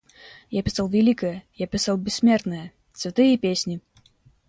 Я 0.49 0.63
писал 0.63 0.87
великое, 0.87 1.43
я 1.53 1.67
писал 1.67 1.95
бессмертное— 1.95 2.73
цветы 2.95 3.35
и 3.35 3.37
песни. 3.37 3.81